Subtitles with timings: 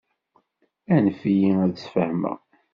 [0.95, 2.39] Anef-iyi ad d-sfehmeɣ.